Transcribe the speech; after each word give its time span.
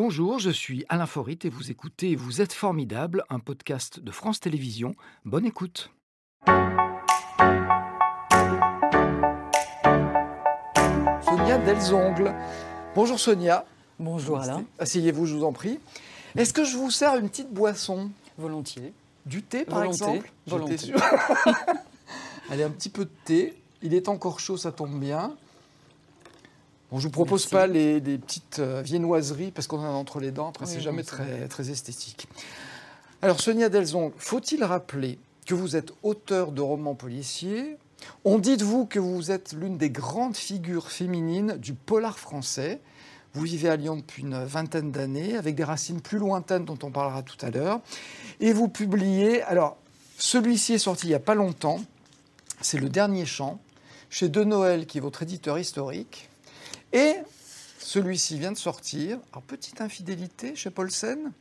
Bonjour, 0.00 0.38
je 0.38 0.50
suis 0.50 0.84
Alain 0.88 1.06
Forit 1.06 1.40
et 1.42 1.48
vous 1.48 1.72
écoutez 1.72 2.14
Vous 2.14 2.40
êtes 2.40 2.52
formidable, 2.52 3.24
un 3.30 3.40
podcast 3.40 3.98
de 3.98 4.12
France 4.12 4.38
Télévisions. 4.38 4.94
Bonne 5.24 5.44
écoute. 5.44 5.90
Sonia 11.20 11.58
Delzongle. 11.66 12.32
Bonjour 12.94 13.18
Sonia. 13.18 13.66
Bonjour 13.98 14.38
Alain. 14.38 14.62
Asseyez-vous, 14.78 15.26
je 15.26 15.34
vous 15.34 15.42
en 15.42 15.52
prie. 15.52 15.80
Est-ce 16.36 16.52
que 16.52 16.62
je 16.62 16.76
vous 16.76 16.92
sers 16.92 17.16
une 17.16 17.28
petite 17.28 17.52
boisson? 17.52 18.12
Volontiers. 18.38 18.92
Du 19.26 19.42
thé 19.42 19.64
par 19.64 19.80
Volonté. 19.80 20.22
exemple? 20.46 20.78
Sûr. 20.78 21.02
Allez, 22.50 22.62
un 22.62 22.70
petit 22.70 22.88
peu 22.88 23.04
de 23.04 23.10
thé. 23.24 23.60
Il 23.82 23.94
est 23.94 24.06
encore 24.06 24.38
chaud, 24.38 24.56
ça 24.56 24.70
tombe 24.70 25.00
bien. 25.00 25.36
Bon, 26.90 26.98
je 26.98 27.04
vous 27.04 27.10
propose 27.10 27.42
Merci. 27.42 27.54
pas 27.54 27.66
les, 27.66 28.00
les 28.00 28.18
petites 28.18 28.60
euh, 28.60 28.80
viennoiseries 28.82 29.50
parce 29.50 29.66
qu'on 29.66 29.78
en 29.78 29.84
a 29.84 29.88
entre 29.88 30.20
les 30.20 30.30
dents. 30.30 30.48
Après, 30.48 30.64
Oui, 30.64 30.72
c'est 30.72 30.80
jamais 30.80 31.02
très, 31.02 31.46
très 31.48 31.70
esthétique. 31.70 32.28
Alors, 33.20 33.40
Sonia 33.40 33.68
Delzong, 33.68 34.12
faut-il 34.16 34.64
rappeler 34.64 35.18
que 35.46 35.54
vous 35.54 35.76
êtes 35.76 35.92
auteur 36.02 36.52
de 36.52 36.60
romans 36.62 36.94
policiers? 36.94 37.76
On 38.24 38.38
dit 38.38 38.56
de 38.56 38.64
vous 38.64 38.86
que 38.86 38.98
vous 38.98 39.30
êtes 39.30 39.52
l'une 39.52 39.76
des 39.76 39.90
grandes 39.90 40.36
figures 40.36 40.90
féminines 40.90 41.56
du 41.58 41.74
polar 41.74 42.18
français. 42.18 42.80
Vous 43.34 43.42
vivez 43.42 43.68
à 43.68 43.76
Lyon 43.76 43.96
depuis 43.96 44.22
une 44.22 44.42
vingtaine 44.44 44.90
d'années, 44.90 45.36
avec 45.36 45.56
des 45.56 45.64
racines 45.64 46.00
plus 46.00 46.18
lointaines 46.18 46.64
dont 46.64 46.78
on 46.82 46.90
parlera 46.90 47.22
tout 47.22 47.36
à 47.44 47.50
l'heure. 47.50 47.80
Et 48.40 48.52
vous 48.52 48.68
publiez, 48.68 49.42
alors, 49.42 49.76
celui-ci 50.16 50.74
est 50.74 50.78
sorti 50.78 51.06
il 51.06 51.10
n'y 51.10 51.14
a 51.14 51.20
pas 51.20 51.34
longtemps, 51.34 51.80
c'est 52.62 52.78
Le 52.78 52.88
Dernier 52.88 53.26
Chant, 53.26 53.60
chez 54.10 54.28
De 54.28 54.44
Noël, 54.44 54.86
qui 54.86 54.98
est 54.98 55.00
votre 55.02 55.22
éditeur 55.22 55.58
historique. 55.58 56.30
Et 56.92 57.14
celui-ci 57.78 58.38
vient 58.38 58.52
de 58.52 58.56
sortir. 58.56 59.18
Alors, 59.32 59.42
petite 59.42 59.80
infidélité 59.80 60.54
chez 60.56 60.70
Paulsen. 60.70 61.32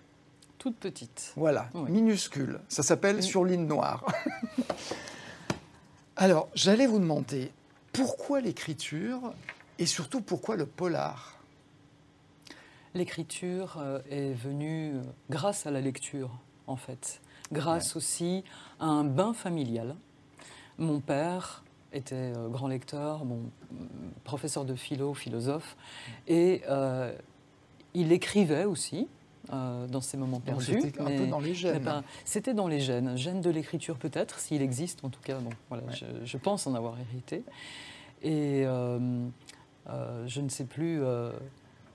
Toute 0.58 0.78
petite. 0.78 1.34
Voilà, 1.36 1.70
Oui. 1.74 1.92
minuscule. 1.92 2.60
Ça 2.68 2.84
s'appelle 2.84 3.18
Oui. 3.18 3.24
Sur 3.24 3.46
ligne 3.46 3.66
noire. 3.68 4.06
Alors, 6.16 6.50
j'allais 6.56 6.88
vous 6.88 7.00
demander 7.00 7.52
pourquoi 7.94 8.42
l'écriture 8.42 9.34
et 9.80 9.86
surtout 9.86 10.22
pourquoi 10.22 10.56
le 10.56 10.66
polar? 10.66 11.36
L'écriture 12.96 13.78
euh, 13.80 14.00
est 14.10 14.34
venue 14.34 14.96
euh, 14.96 15.02
grâce 15.30 15.68
à 15.68 15.72
la 15.72 15.82
lecture, 15.82 16.32
en 16.66 16.76
fait. 16.76 17.22
Grâce 17.52 17.96
aussi 17.96 18.44
à 18.80 18.86
un 18.86 19.04
bain 19.04 19.34
familial. 19.34 19.96
Mon 20.80 21.00
père 21.00 21.64
était 21.94 22.34
euh, 22.36 22.48
grand 22.50 22.68
lecteur, 22.68 23.26
bon, 23.26 23.40
professeur 24.24 24.66
de 24.66 24.76
philo, 24.76 25.14
philosophe, 25.14 25.76
et 26.28 26.62
euh, 26.70 27.12
il 27.94 28.12
écrivait 28.12 28.66
aussi. 28.66 29.08
euh, 29.54 29.88
dans 29.88 30.02
ses 30.02 30.18
moments 30.18 30.40
Donc, 30.40 30.46
perdus. 30.46 30.82
c'était 30.82 31.00
un 31.00 31.06
mais- 31.06 31.16
peu 31.20 31.28
dans 31.28 31.40
les 31.40 31.54
gènes. 31.54 32.04
C'était 32.26 32.54
dans 32.54 32.68
les 32.68 32.82
gènes, 32.82 33.16
gènes 33.18 33.40
de 33.40 33.50
l'écriture 33.50 33.96
peut-être, 33.98 34.40
s'il 34.40 34.62
existe 34.62 35.06
en 35.06 35.10
tout 35.10 35.22
cas. 35.22 35.40
Bon, 35.40 35.52
voilà, 35.70 35.86
Ouais. 35.86 35.94
je, 35.96 36.06
je 36.26 36.38
pense 36.38 36.68
en 36.68 36.76
avoir 36.76 36.96
hérité. 37.00 37.44
Et 38.24 38.64
euh, 38.66 39.00
euh, 39.90 40.28
je 40.28 40.42
ne 40.42 40.50
sais 40.50 40.66
plus. 40.66 41.00
le- 41.00 41.32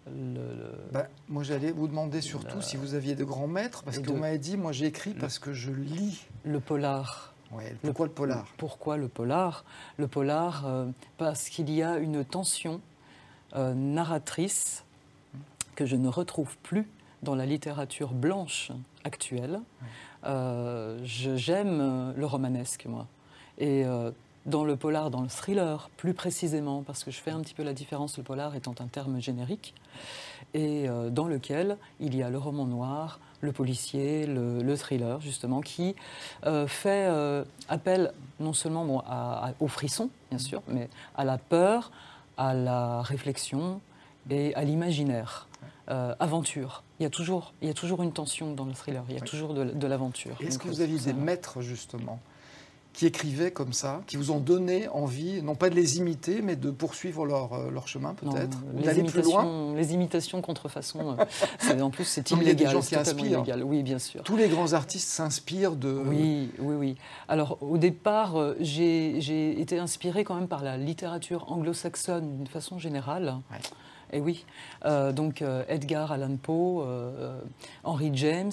le- 0.07 0.75
Bah, 0.93 1.09
moi, 1.29 1.43
j'allais 1.43 1.71
vous 1.73 1.87
demander 1.89 2.23
surtout 2.23 2.57
La- 2.57 2.63
si 2.63 2.77
vous 2.79 2.95
aviez 2.95 3.15
de 3.15 3.25
grands 3.25 3.47
maîtres, 3.47 3.83
parce 3.85 3.99
que 3.99 4.11
de- 4.11 4.37
dit, 4.39 4.57
moi, 4.57 4.73
j'écris 4.73 5.13
parce 5.13 5.39
que 5.39 5.53
je 5.53 5.71
lis. 5.73 6.27
le 6.45 6.59
polar. 6.59 7.32
Pourquoi 7.83 8.07
le 8.07 8.13
polar? 8.13 8.47
Pourquoi 8.57 8.97
le 8.97 9.09
polar? 9.09 9.65
Le 9.99 10.09
polar, 10.09 10.67
euh, 10.67 10.87
parce 11.19 11.49
qu'il 11.49 11.71
y 11.71 11.83
a 11.83 11.99
une 11.99 12.25
tension 12.25 12.81
euh, 13.55 13.75
narratrice 13.75 14.85
que 15.75 15.87
je 15.87 15.97
ne 15.97 16.09
retrouve 16.09 16.57
plus 16.59 16.89
dans 17.23 17.35
la 17.35 17.47
littérature 17.47 18.13
blanche 18.13 18.73
actuelle. 19.05 19.61
Euh, 20.25 20.99
J'aime 21.05 22.13
le 22.17 22.27
romanesque, 22.27 22.87
moi. 22.87 23.07
Et 23.59 23.85
dans 24.47 24.65
le 24.65 24.77
polar, 24.77 25.11
dans 25.11 25.21
le 25.23 25.29
thriller, 25.29 25.89
plus 25.97 26.15
précisément, 26.15 26.83
parce 26.83 27.05
que 27.05 27.11
je 27.11 27.19
fais 27.21 27.31
un 27.31 27.41
petit 27.41 27.55
peu 27.55 27.63
la 27.63 27.73
différence, 27.75 28.17
le 28.19 28.25
polar 28.25 28.55
étant 28.57 28.75
un 28.81 28.87
terme 28.87 29.21
générique, 29.21 29.75
et 30.55 30.89
euh, 30.89 31.11
dans 31.11 31.27
lequel 31.29 31.77
il 32.01 32.15
y 32.17 32.23
a 32.23 32.31
le 32.31 32.39
roman 32.39 32.65
noir, 32.67 33.21
le 33.41 33.53
policier, 33.53 34.27
le, 34.27 34.63
le 34.63 34.77
thriller, 34.77 35.21
justement, 35.21 35.61
qui 35.61 35.95
euh, 36.47 36.67
fait 36.67 37.07
euh, 37.09 37.45
appel 37.69 38.13
non 38.41 38.53
seulement 38.53 38.85
bon, 38.85 38.99
à- 39.01 39.49
à- 39.49 39.55
au 39.61 39.69
frisson, 39.69 40.11
bien 40.31 40.39
sûr, 40.39 40.63
mais 40.69 40.89
à 41.17 41.25
la 41.25 41.39
peur, 41.39 41.91
à 42.37 42.55
la 42.55 43.03
réflexion 43.03 43.81
et 44.31 44.55
à 44.55 44.65
l'imaginaire. 44.65 45.49
Euh, 45.91 46.15
aventure. 46.21 46.85
Il 47.01 47.03
y, 47.03 47.07
a 47.07 47.11
toujours, 47.11 47.55
il 47.61 47.67
y 47.67 47.71
a 47.71 47.75
toujours 47.75 48.05
une 48.05 48.13
tension 48.13 48.53
dans 48.55 48.65
le 48.65 48.73
thriller, 48.73 49.03
il 49.09 49.15
y 49.15 49.19
a 49.19 49.21
Oui. 49.21 49.29
toujours 49.29 49.53
de, 49.53 49.65
de 49.65 49.87
l'aventure. 49.89 50.37
Est-ce 50.41 50.57
que 50.61 50.69
vous 50.69 50.81
aviez 50.81 50.99
des 51.01 51.13
maîtres, 51.13 51.61
justement, 51.61 52.21
qui 52.93 53.07
écrivaient 53.07 53.51
comme 53.51 53.73
ça, 53.73 54.03
qui 54.07 54.17
vous 54.17 54.31
ont 54.31 54.39
donné 54.41 54.89
envie, 54.89 55.43
non 55.43 55.55
pas 55.55 55.71
de 55.71 55.75
les 55.75 55.99
imiter, 55.99 56.43
mais 56.43 56.57
de 56.57 56.71
poursuivre 56.71 57.25
leur, 57.25 57.55
euh, 57.55 57.71
leur 57.71 57.89
chemin, 57.89 58.15
peut-être 58.15 58.59
D'aller 58.85 59.03
plus 59.05 59.23
loin 59.23 59.43
imitations, 59.43 59.75
les 59.75 59.95
imitations 59.95 60.43
contrefaçon, 60.43 61.17
euh, 61.19 61.81
en 61.81 61.91
plus 61.91 62.05
c'est 62.05 62.31
Non, 62.31 62.37
mais 62.37 62.45
il 62.45 62.49
y 62.49 62.51
a 62.51 62.55
des 62.55 62.63
illégal, 62.65 62.73
gens 62.75 62.83
c'est 62.83 62.97
qui 62.97 63.03
totalement 63.03 63.25
illégal. 63.25 63.63
Oui, 63.65 63.83
bien 63.83 63.99
sûr. 63.99 64.23
Tous 64.23 64.37
les 64.37 64.49
grands 64.49 64.73
artistes 64.75 65.09
s'inspirent 65.09 65.77
de. 65.77 65.91
Oui, 66.07 66.51
oui, 66.59 66.75
oui. 66.75 66.97
Alors 67.29 67.59
au 67.63 67.79
départ, 67.79 68.37
euh, 68.37 68.57
j'ai 68.61 69.61
été 69.61 69.79
inspirée 69.79 70.25
quand 70.25 70.35
même 70.35 70.49
par 70.49 70.63
la 70.63 70.77
littérature 70.77 71.51
anglo-saxonne 71.51 72.37
d'une 72.37 72.47
façon 72.47 72.79
générale. 72.79 73.37
Ouais. 73.51 73.59
Et 74.15 74.21
oui, 74.21 74.45
Euh, 74.85 75.13
donc 75.13 75.43
Edgar 75.69 76.13
Allan 76.13 76.37
Poe, 76.37 76.83
euh, 76.83 77.41
Henry 77.85 78.11
James. 78.15 78.53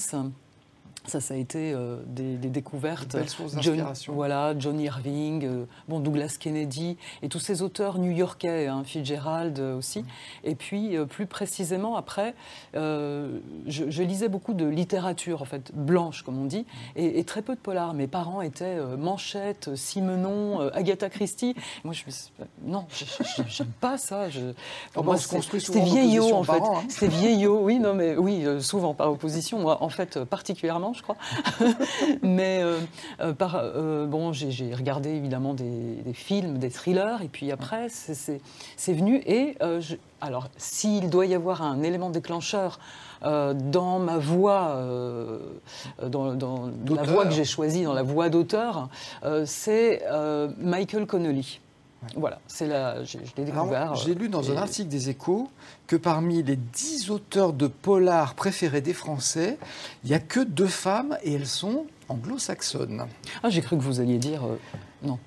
Ça, 1.09 1.19
ça 1.21 1.33
a 1.33 1.37
été 1.37 1.73
euh, 1.73 1.97
des, 2.05 2.35
des 2.37 2.49
découvertes. 2.49 3.15
John, 3.61 3.77
voilà, 4.13 4.53
John 4.57 4.79
Irving, 4.79 5.43
euh, 5.45 5.65
bon, 5.87 5.99
Douglas 5.99 6.37
Kennedy, 6.39 6.97
et 7.23 7.29
tous 7.29 7.39
ces 7.39 7.63
auteurs 7.63 7.97
new-yorkais, 7.97 8.67
hein, 8.67 8.83
Fitzgerald 8.85 9.57
euh, 9.59 9.77
aussi. 9.77 10.05
Et 10.43 10.53
puis, 10.53 10.95
euh, 10.95 11.05
plus 11.05 11.25
précisément, 11.25 11.95
après, 11.95 12.35
je, 12.73 13.39
je 13.65 14.03
lisais 14.03 14.29
beaucoup 14.29 14.53
de 14.53 14.65
littérature, 14.67 15.41
en 15.41 15.45
fait, 15.45 15.71
blanche, 15.73 16.21
comme 16.23 16.37
on 16.39 16.45
dit, 16.45 16.65
et, 16.95 17.19
et 17.19 17.23
très 17.23 17.41
peu 17.41 17.55
de 17.55 17.59
polar. 17.59 17.93
Mes 17.93 18.07
parents 18.07 18.41
étaient 18.41 18.77
Manchette, 18.97 19.75
Simenon, 19.75 20.69
Agatha 20.73 21.09
Christie. 21.09 21.55
Moi, 21.83 21.93
je 21.93 22.03
me 22.05 22.11
suis 22.11 22.31
dit, 22.39 22.45
non, 22.65 22.85
j'aime 23.47 23.71
pas 23.81 23.97
ça. 23.97 24.29
Je, 24.29 24.39
Oh, 24.95 25.01
bah, 25.03 25.17
c'était 25.17 25.81
vieillot, 25.81 26.33
en 26.33 26.43
fait. 26.43 26.61
hein. 26.61 26.83
C'était 26.89 27.07
vieillot, 27.07 27.59
oui, 27.63 27.79
non, 27.79 27.93
mais 27.93 28.15
oui, 28.15 28.45
souvent 28.61 28.93
par 28.93 29.11
opposition, 29.11 29.59
moi, 29.59 29.81
en 29.81 29.89
fait, 29.89 30.23
particulièrement, 30.23 30.93
je 30.99 31.03
crois. 31.03 31.17
mais 32.21 32.61
euh, 32.61 32.79
euh, 33.21 33.33
par, 33.33 33.55
euh, 33.55 34.05
bon, 34.05 34.33
j'ai 34.33 34.51
j'ai 34.51 34.73
regardé 34.73 35.09
évidemment 35.09 35.53
des, 35.53 35.95
des 36.05 36.13
films, 36.13 36.57
des 36.57 36.69
thrillers, 36.69 37.21
et 37.23 37.27
puis 37.27 37.51
après, 37.51 37.87
c'est- 37.89 38.13
venu. 38.93 39.21
Et 39.25 39.55
je- 39.81 39.95
alors, 40.21 40.49
s'il 40.57 41.09
doit 41.09 41.25
y 41.25 41.33
avoir 41.35 41.61
un 41.61 41.81
élément 41.83 42.09
déclencheur 42.09 42.79
euh, 43.23 43.53
dans 43.53 43.99
ma 43.99 44.17
voix, 44.17 44.69
euh, 44.75 45.39
dans, 46.07 46.33
dans 46.35 46.69
la 46.95 47.03
voix 47.03 47.23
que 47.25 47.31
j'ai 47.35 47.45
choisie, 47.45 47.83
dans 47.83 47.93
la 47.93 48.03
voix 48.03 48.29
d'auteur, 48.29 48.89
euh, 49.23 49.43
c'est 49.45 50.03
Michael 50.57 51.05
Connolly. 51.05 51.59
Voilà, 52.15 52.39
c'est 52.47 52.67
la, 52.67 53.03
je, 53.03 53.17
je 53.19 53.31
l'ai 53.37 53.45
découvert. 53.45 53.93
J'ai 53.95 54.15
lu 54.15 54.29
dans 54.29 54.49
un 54.51 54.55
et- 54.55 54.57
article 54.57 54.87
des 54.87 55.09
Échos 55.09 55.49
que 55.85 55.95
parmi 55.97 56.41
les 56.43 56.55
dix 56.55 57.09
auteurs 57.11 57.51
de 57.53 57.67
polar 57.67 58.35
préférés 58.35 58.81
des 58.81 58.93
Français, 58.93 59.57
il 60.03 60.09
n'y 60.09 60.15
a 60.15 60.19
que 60.19 60.39
deux 60.39 60.67
femmes 60.67 61.17
et 61.23 61.33
elles 61.33 61.45
sont 61.47 61.85
anglo-saxonnes. 62.07 63.05
Ah, 63.43 63.49
j'ai 63.49 63.61
cru 63.61 63.77
que 63.77 63.81
vous 63.83 63.99
alliez 63.99 64.17
dire 64.17 64.45
euh, 64.45 64.57
non. 65.03 65.19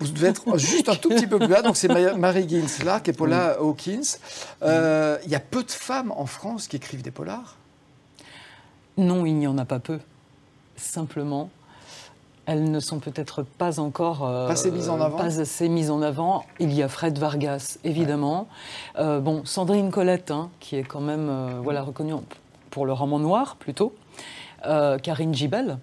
Vous 0.00 0.08
devez 0.12 0.28
être 0.28 0.56
juste 0.58 0.88
un 0.88 0.96
tout 0.96 1.10
petit 1.10 1.26
peu 1.26 1.38
plus 1.38 1.46
bas. 1.48 1.62
Donc 1.62 1.76
c'est 1.76 1.88
Ma- 1.88 2.14
Mary 2.14 2.48
Ginslark 2.48 3.06
et 3.08 3.12
Paula 3.12 3.58
Hawkins. 3.60 4.16
Euh, 4.62 5.18
Il 5.24 5.30
y 5.30 5.34
a 5.34 5.40
peu 5.40 5.62
de 5.62 5.70
femmes 5.70 6.10
en 6.16 6.26
France 6.26 6.66
qui 6.68 6.76
écrivent 6.76 7.02
des 7.02 7.10
polars? 7.10 7.56
Non, 8.96 9.26
il 9.26 9.34
n'y 9.34 9.46
en 9.46 9.58
a 9.58 9.64
pas 9.64 9.78
peu. 9.78 10.00
Simplement, 10.76 11.50
elles 12.50 12.68
ne 12.68 12.80
sont 12.80 12.98
peut-être 12.98 13.44
pas 13.44 13.78
encore 13.78 14.26
euh, 14.26 14.48
Pas 14.48 14.54
assez 14.54 14.72
mises 14.72 14.88
en 14.88 15.00
avant 15.00 15.16
Pas 15.16 15.40
assez 15.40 15.68
mises 15.68 15.88
en 15.88 16.02
avant. 16.02 16.44
Il 16.58 16.72
y 16.72 16.82
a 16.82 16.88
Fred 16.88 17.16
Vargas, 17.16 17.78
évidemment. 17.84 18.48
Euh, 18.98 19.20
bon, 19.20 19.42
Sandrine 19.44 19.92
Colette, 19.92 20.32
hein, 20.32 20.50
qui 20.58 20.74
est 20.74 20.82
quand 20.82 21.00
même 21.00 21.28
euh, 21.30 21.60
voilà 21.62 21.82
reconnue 21.82 22.14
pour 22.70 22.86
le 22.86 22.92
roman 22.92 23.20
noir 23.20 23.54
plutôt. 23.56 23.94
Karine 24.62 25.32
Gibel, 25.32 25.78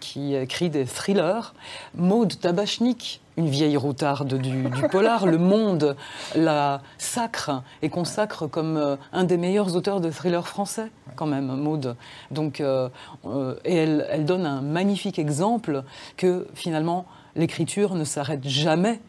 qui 0.00 0.34
écrit 0.34 0.68
des 0.68 0.84
thrillers. 0.84 1.54
Maude 1.94 2.38
Tabachnik, 2.38 3.21
une 3.36 3.48
vieille 3.48 3.76
routarde 3.76 4.34
du, 4.34 4.64
polar. 4.90 5.26
Le 5.26 5.38
Monde 5.38 5.96
la 6.34 6.82
sacre 6.98 7.62
et 7.80 7.88
consacre 7.88 8.46
comme 8.46 8.76
euh, 8.76 8.96
un 9.12 9.24
des 9.24 9.36
meilleurs 9.36 9.76
auteurs 9.76 10.00
de 10.00 10.10
thrillers 10.10 10.46
français, 10.46 10.90
quand 11.16 11.26
même, 11.26 11.46
Maude. 11.46 11.96
Donc, 12.30 12.60
euh, 12.60 12.88
euh, 13.26 13.54
et 13.64 13.76
elle, 13.76 14.06
elle 14.10 14.24
donne 14.24 14.46
un 14.46 14.60
magnifique 14.60 15.18
exemple 15.18 15.84
que 16.16 16.46
finalement, 16.54 17.06
l'écriture 17.36 17.94
ne 17.94 18.04
s'arrête 18.04 18.46
jamais 18.46 19.00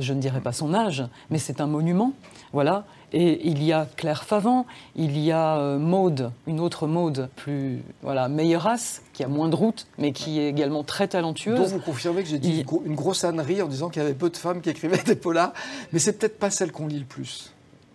je 0.00 0.12
ne 0.12 0.20
dirais 0.20 0.40
pas 0.40 0.52
son 0.52 0.74
âge, 0.74 1.04
mais 1.30 1.38
c'est 1.38 1.60
un 1.60 1.66
monument. 1.66 2.12
Voilà. 2.52 2.84
Et 3.12 3.48
il 3.48 3.62
y 3.62 3.72
a 3.72 3.86
Claire 3.96 4.24
Favant, 4.24 4.66
il 4.96 5.18
y 5.18 5.30
a 5.30 5.58
euh, 5.58 5.78
Maude, 5.78 6.32
une 6.46 6.60
autre 6.60 6.86
Maude, 6.86 7.28
plus 7.36 7.82
voilà, 8.02 8.28
meilleure 8.28 8.62
race, 8.62 9.02
qui 9.12 9.22
a 9.22 9.28
moins 9.28 9.48
de 9.48 9.54
route, 9.54 9.86
mais 9.96 10.12
qui 10.12 10.40
est 10.40 10.48
également 10.48 10.82
très 10.82 11.08
talentueuse. 11.08 11.58
Donc 11.58 11.68
vous 11.68 11.78
confirmez 11.78 12.22
que 12.22 12.28
j'ai 12.28 12.38
dit 12.38 12.64
une 12.84 12.94
grosse 12.94 13.24
ânerie 13.24 13.62
en 13.62 13.68
disant 13.68 13.90
qu'il 13.90 14.02
y 14.02 14.04
avait 14.04 14.14
peu 14.14 14.28
de 14.28 14.36
femmes 14.36 14.60
qui 14.60 14.70
écrivaient 14.70 15.02
des 15.04 15.16
polars, 15.16 15.52
mais 15.92 15.98
c'est 15.98 16.18
peut-être 16.18 16.38
pas 16.38 16.50
celle 16.50 16.72
qu'on 16.72 16.88
lit 16.88 16.98
le 16.98 17.04
plus. 17.04 17.52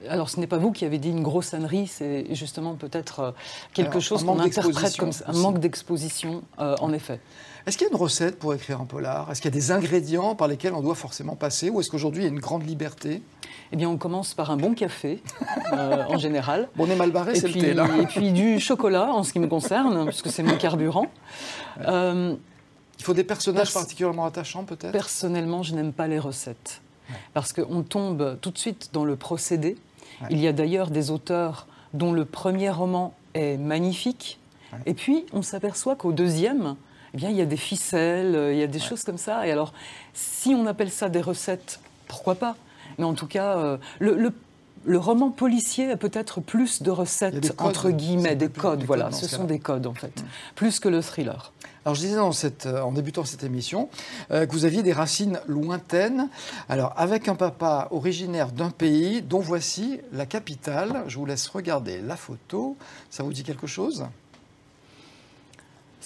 Alors, 0.09 0.29
ce 0.29 0.39
n'est 0.39 0.47
pas 0.47 0.57
vous 0.57 0.71
qui 0.71 0.85
avez 0.85 0.97
dit 0.97 1.09
une 1.09 1.21
grosse 1.21 1.53
ânerie, 1.53 1.87
c'est 1.87 2.25
justement 2.33 2.75
peut-être 2.75 3.19
euh, 3.19 3.31
quelque 3.73 3.99
chose 3.99 4.23
qu'on 4.23 4.39
interprète 4.39 4.97
comme 4.97 5.11
un 5.27 5.33
manque 5.33 5.59
d'exposition, 5.59 6.43
euh, 6.59 6.75
en 6.81 6.93
effet. 6.93 7.19
Est-ce 7.67 7.77
qu'il 7.77 7.85
y 7.85 7.89
a 7.89 7.93
une 7.93 7.99
recette 7.99 8.39
pour 8.39 8.53
écrire 8.53 8.81
un 8.81 8.85
polar? 8.85 9.29
Est-ce 9.31 9.41
qu'il 9.41 9.51
y 9.51 9.53
a 9.53 9.59
des 9.59 9.71
ingrédients 9.71 10.33
par 10.35 10.47
lesquels 10.47 10.73
on 10.73 10.81
doit 10.81 10.95
forcément 10.95 11.35
passer 11.35 11.69
Ou 11.69 11.79
est-ce 11.79 11.91
qu'aujourd'hui, 11.91 12.23
il 12.23 12.25
y 12.25 12.29
a 12.29 12.33
une 12.33 12.39
grande 12.39 12.67
liberté? 12.67 13.21
Eh 13.71 13.75
bien, 13.75 13.89
on 13.89 13.97
commence 13.97 14.33
par 14.33 14.49
un 14.49 14.57
bon 14.57 14.73
café, 14.73 15.21
euh, 15.73 16.03
en 16.07 16.17
général. 16.17 16.69
Bon, 16.75 16.87
on 16.87 16.91
est 16.91 16.95
mal 16.95 17.11
barré, 17.11 17.35
c'est 17.35 17.47
le 17.47 17.53
thé, 17.53 17.73
là. 17.73 17.87
Et 18.01 18.07
puis 18.07 18.31
du 18.31 18.59
chocolat, 18.59 19.13
en 19.13 19.23
ce 19.23 19.33
qui 19.33 19.39
me 19.39 19.47
concerne, 19.47 20.05
puisque 20.07 20.31
c'est 20.31 20.43
mon 20.43 20.57
carburant. 20.57 21.07
il 21.79 23.03
faut 23.03 23.13
des 23.13 23.23
personnages 23.23 23.73
particulièrement 23.73 24.25
attachants, 24.25 24.63
peut-être? 24.63 24.91
Personnellement, 24.91 25.61
je 25.61 25.75
n'aime 25.75 25.93
pas 25.93 26.07
les 26.07 26.19
recettes. 26.19 26.81
Parce 27.33 27.53
qu'on 27.53 27.83
tombe 27.83 28.37
tout 28.41 28.51
de 28.51 28.57
suite 28.57 28.89
dans 28.93 29.05
le 29.05 29.15
procédé. 29.15 29.77
Il 30.29 30.39
y 30.39 30.47
a 30.47 30.53
d'ailleurs 30.53 30.89
des 30.89 31.11
auteurs 31.11 31.67
dont 31.93 32.13
le 32.13 32.25
premier 32.25 32.69
roman 32.69 33.13
est 33.33 33.57
magnifique, 33.57 34.39
et 34.85 34.93
puis 34.93 35.25
on 35.33 35.41
s'aperçoit 35.41 35.95
qu'au 35.95 36.11
deuxième, 36.11 36.75
eh 37.13 37.17
bien, 37.17 37.29
il 37.29 37.35
y 37.35 37.41
a 37.41 37.45
des 37.45 37.57
ficelles, 37.57 38.51
il 38.53 38.57
y 38.57 38.63
a 38.63 38.67
des 38.67 38.79
choses 38.79 39.03
comme 39.03 39.17
ça. 39.17 39.45
Et 39.45 39.51
alors, 39.51 39.73
si 40.13 40.55
on 40.55 40.65
appelle 40.65 40.91
ça 40.91 41.09
des 41.09 41.21
recettes, 41.21 41.79
pourquoi 42.07 42.35
pas? 42.35 42.55
Mais 42.97 43.03
en 43.03 43.13
tout 43.13 43.27
cas, 43.27 43.57
euh, 43.57 43.77
le, 43.99 44.33
le, 44.85 44.97
roman 44.97 45.31
policier 45.31 45.91
a 45.91 45.97
peut-être 45.97 46.41
plus 46.41 46.81
de 46.81 46.91
recettes, 46.91 47.53
entre 47.59 47.89
guillemets, 47.91 48.35
des 48.35 48.49
codes. 48.49 48.83
Voilà, 48.83 49.11
ce 49.11 49.27
sont 49.27 49.45
des 49.45 49.59
codes, 49.59 49.87
en 49.87 49.93
fait, 49.93 50.21
mm. 50.21 50.25
plus 50.55 50.79
que 50.79 50.89
le 50.89 51.01
thriller. 51.01 51.51
Alors 51.83 51.95
je 51.95 52.01
disais 52.01 52.15
dans 52.15 52.31
cette, 52.31 52.67
euh, 52.67 52.81
en 52.81 52.91
débutant 52.91 53.25
cette 53.25 53.43
émission 53.43 53.89
euh, 54.29 54.45
que 54.45 54.51
vous 54.51 54.65
aviez 54.65 54.83
des 54.83 54.93
racines 54.93 55.39
lointaines. 55.47 56.29
Alors 56.69 56.93
avec 56.95 57.27
un 57.27 57.33
papa 57.33 57.87
originaire 57.89 58.51
d'un 58.51 58.69
pays 58.69 59.23
dont 59.23 59.39
voici 59.39 59.99
la 60.13 60.27
capitale. 60.27 61.03
Je 61.07 61.17
vous 61.17 61.25
laisse 61.25 61.47
regarder 61.47 61.99
la 62.01 62.15
photo. 62.15 62.77
Ça 63.09 63.23
vous 63.23 63.33
dit 63.33 63.43
quelque 63.43 63.65
chose? 63.65 64.05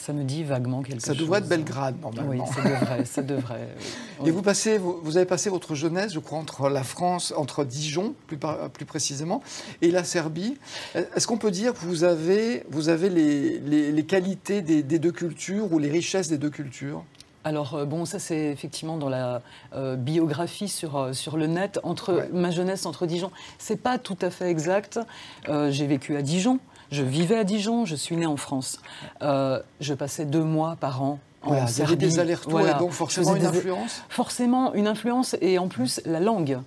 Ça 0.06 0.14
me 0.14 0.24
dit 0.24 0.44
vaguement 0.44 0.84
quelque 0.84 1.02
chose. 1.02 1.16
Ça 1.16 1.16
devrait 1.16 1.40
être 1.40 1.48
Belgrade, 1.48 2.00
normalement. 2.00 2.46
Oui, 2.46 2.54
ça 2.54 2.62
devrait. 2.62 3.06
ça 3.06 3.22
devrait 3.24 3.70
Et 4.26 4.30
vous, 4.30 4.44
passez, 4.44 4.78
vous, 4.78 5.18
avez 5.18 5.26
passé 5.26 5.50
votre 5.50 5.74
jeunesse, 5.74 6.14
je 6.14 6.20
crois, 6.20 6.38
entre 6.38 6.70
la 6.70 6.84
France, 6.84 7.34
entre 7.36 7.64
Dijon, 7.64 8.14
plus, 8.28 8.38
plus 8.72 8.86
précisément, 8.86 9.42
et 9.82 9.90
la 9.90 10.04
Serbie. 10.04 10.60
Est-ce 10.94 11.26
qu'on 11.26 11.40
peut 11.40 11.50
dire 11.50 11.74
que 11.74 11.80
vous 11.80 12.04
avez, 12.04 12.64
vous 12.70 12.90
avez 12.90 13.10
les, 13.10 13.60
les, 13.60 14.06
qualités 14.06 14.62
des, 14.62 14.84
deux 14.84 15.12
cultures 15.12 15.74
ou 15.74 15.80
les 15.80 15.90
richesses 15.90 16.30
des 16.30 16.38
deux 16.38 16.52
cultures? 16.52 17.04
Alors, 17.44 17.74
euh, 17.74 17.86
bon, 17.86 18.06
ça, 18.06 18.20
c'est 18.20 18.52
effectivement 18.52 18.98
dans 18.98 19.10
la 19.10 19.42
euh, 19.74 19.96
biographie 19.96 20.68
sur, 20.68 20.98
euh, 20.98 21.14
sur 21.14 21.36
le 21.36 21.48
net. 21.48 21.80
Entre 21.82 22.28
ma 22.32 22.52
jeunesse 22.52 22.86
entre 22.86 23.08
Dijon, 23.08 23.32
c'est 23.58 23.82
pas 23.82 23.98
tout 23.98 24.18
à 24.22 24.30
fait 24.30 24.52
exact. 24.52 25.00
J'ai 25.48 25.88
vécu 25.88 26.16
à 26.16 26.22
Dijon. 26.22 26.60
Je 26.92 27.04
vivais 27.04 27.38
à 27.38 27.44
Dijon, 27.44 27.86
je 27.86 27.96
suis 27.96 28.16
née 28.16 28.26
en 28.26 28.38
France. 28.38 28.80
Euh, 29.22 29.62
je 29.80 29.94
passais 29.94 30.26
deux 30.26 30.44
mois 30.44 30.76
par 30.80 31.02
an 31.02 31.20
en 31.42 31.50
voilà, 31.50 31.68
Serbie. 31.68 31.94
Il 31.94 32.02
y 32.02 32.04
avait 32.04 32.12
des 32.12 32.20
allers-retours 32.20 32.68
et 32.68 32.74
donc 32.76 32.92
forcément 32.92 33.36
une 33.36 33.46
influence 33.46 34.04
Forcément 34.10 34.74
une 34.74 34.88
influence 34.88 35.36
et 35.42 35.58
en 35.60 35.68
plus 35.68 36.02
la 36.06 36.20
langue. 36.20 36.60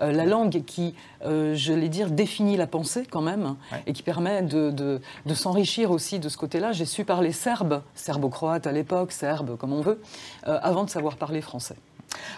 Euh, 0.00 0.10
la 0.10 0.24
langue 0.24 0.64
qui, 0.64 0.94
euh, 1.24 1.54
je 1.54 1.74
vais 1.74 1.88
dire, 1.90 2.10
définit 2.10 2.56
la 2.56 2.66
pensée 2.66 3.04
quand 3.08 3.20
même 3.20 3.56
et 3.86 3.92
qui 3.92 4.02
permet 4.02 4.42
de, 4.42 4.70
de 4.70 5.34
s'enrichir 5.34 5.90
aussi 5.90 6.18
de 6.18 6.28
ce 6.28 6.38
côté-là. 6.38 6.72
J'ai 6.72 6.86
su 6.86 7.04
parler 7.04 7.32
serbe, 7.32 7.82
serbo-croate 7.94 8.66
à 8.66 8.72
l'époque, 8.72 9.12
serbe 9.12 9.56
comme 9.58 9.72
on 9.72 9.82
veut, 9.82 10.00
avant 10.44 10.84
de 10.84 10.90
savoir 10.90 11.16
parler 11.16 11.42
français. 11.42 11.76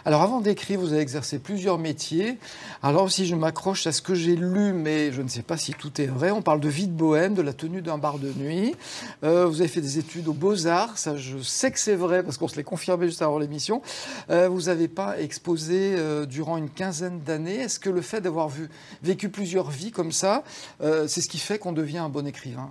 Alors 0.06 0.22
avant 0.22 0.40
d'écrire, 0.40 0.80
vous 0.80 0.92
avez 0.92 1.00
exercé 1.00 1.38
plusieurs 1.38 1.78
métiers. 1.78 2.38
Alors 2.82 3.10
si 3.10 3.26
je 3.26 3.34
m'accroche 3.34 3.86
à 3.86 3.92
ce 3.92 4.02
que 4.02 4.14
j'ai 4.14 4.36
lu, 4.36 4.72
mais 4.72 5.12
je 5.12 5.22
ne 5.22 5.28
sais 5.28 5.42
pas 5.42 5.56
si 5.56 5.72
tout 5.72 6.00
est 6.00 6.06
vrai, 6.06 6.30
on 6.30 6.42
parle 6.42 6.60
de 6.60 6.68
vie 6.68 6.86
de 6.86 6.92
bohème, 6.92 7.34
de 7.34 7.42
la 7.42 7.54
tenue 7.54 7.80
d'un 7.80 7.96
bar 7.96 8.18
de 8.18 8.30
nuit. 8.32 8.74
Euh, 9.22 9.46
vous 9.46 9.60
avez 9.60 9.68
fait 9.68 9.80
des 9.80 9.98
études 9.98 10.28
aux 10.28 10.34
beaux-arts, 10.34 10.98
ça 10.98 11.16
je 11.16 11.38
sais 11.38 11.70
que 11.70 11.78
c'est 11.78 11.94
vrai 11.94 12.22
parce 12.22 12.36
qu'on 12.36 12.48
se 12.48 12.56
l'est 12.56 12.64
confirmé 12.64 13.06
juste 13.06 13.22
avant 13.22 13.38
l'émission. 13.38 13.80
Euh, 14.30 14.48
vous 14.48 14.62
n'avez 14.62 14.88
pas 14.88 15.18
exposé 15.18 15.94
euh, 15.96 16.26
durant 16.26 16.58
une 16.58 16.68
quinzaine 16.68 17.20
d'années. 17.20 17.60
Est-ce 17.60 17.80
que 17.80 17.90
le 17.90 18.02
fait 18.02 18.20
d'avoir 18.20 18.50
vécu 19.02 19.30
plusieurs 19.30 19.70
vies 19.70 19.90
comme 19.90 20.12
ça, 20.12 20.44
c'est 20.80 21.20
ce 21.20 21.28
qui 21.28 21.38
fait 21.38 21.58
qu'on 21.58 21.72
devient 21.72 21.98
un 21.98 22.08
bon 22.08 22.26
écrivain? 22.26 22.70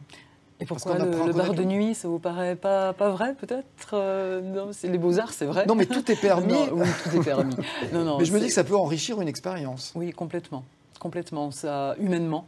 Et 0.63 0.65
pourquoi 0.65 0.97
le, 0.97 1.33
bar 1.33 1.53
de 1.53 1.63
nuit, 1.63 1.93
ça 1.93 2.07
vous 2.07 2.19
paraît 2.19 2.55
pas, 2.55 2.93
pas 2.93 3.09
vrai 3.09 3.35
peut-être 3.35 3.91
euh, 3.91 4.39
Non, 4.39 4.69
c'est 4.71 4.87
les 4.87 4.97
beaux-arts, 4.97 5.33
c'est 5.33 5.43
vrai. 5.43 5.65
Non, 5.65 5.75
mais 5.75 5.85
tout 5.85 6.09
est 6.09 6.15
permis. 6.15 6.53
oui, 6.71 6.87
tout 7.03 7.17
est 7.17 7.23
permis. 7.23 7.53
non, 7.93 8.05
non, 8.05 8.17
mais 8.17 8.23
je 8.23 8.31
me 8.31 8.39
dis 8.39 8.47
que 8.47 8.53
ça 8.53 8.63
peut 8.63 8.77
enrichir 8.77 9.19
une 9.19 9.27
expérience. 9.27 9.91
Oui, 9.93 10.13
complètement. 10.13 10.63
Complètement. 11.01 11.51
Ça, 11.51 11.95
humainement. 11.99 12.47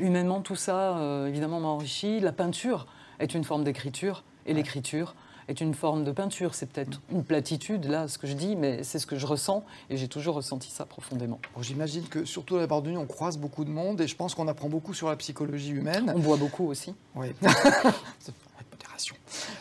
Humainement, 0.00 0.40
tout 0.40 0.56
ça, 0.56 0.96
euh, 0.96 1.28
évidemment, 1.28 1.60
m'a 1.60 1.68
enrichi. 1.68 2.18
La 2.18 2.32
peinture 2.32 2.88
est 3.20 3.34
une 3.34 3.44
forme 3.44 3.62
d'écriture. 3.62 4.24
Et 4.46 4.52
l'écriture, 4.52 5.14
est 5.48 5.60
une 5.60 5.74
forme 5.74 6.04
de 6.04 6.12
peinture. 6.12 6.54
C'est 6.54 6.66
peut-être 6.66 7.00
une 7.10 7.24
platitude, 7.24 7.86
là, 7.86 8.08
ce 8.08 8.18
que 8.18 8.26
je 8.26 8.34
dis, 8.34 8.56
mais 8.56 8.82
c'est 8.82 8.98
ce 8.98 9.06
que 9.06 9.16
je 9.16 9.26
ressens 9.26 9.64
et 9.90 9.96
j'ai 9.96 10.08
toujours 10.08 10.34
ressenti 10.34 10.70
ça 10.70 10.84
profondément. 10.84 11.40
J'imagine 11.60 12.04
que, 12.04 12.24
surtout 12.24 12.56
à 12.56 12.60
la 12.60 12.66
barre 12.66 12.82
de 12.82 12.90
nuit, 12.90 12.96
on 12.96 13.06
croise 13.06 13.38
beaucoup 13.38 13.64
de 13.64 13.70
monde 13.70 14.00
et 14.00 14.06
je 14.06 14.16
pense 14.16 14.34
qu'on 14.34 14.48
apprend 14.48 14.68
beaucoup 14.68 14.94
sur 14.94 15.08
la 15.08 15.16
psychologie 15.16 15.70
humaine. 15.72 16.12
On 16.14 16.20
boit 16.20 16.36
beaucoup 16.36 16.66
aussi. 16.66 16.94
Oui. 17.14 17.28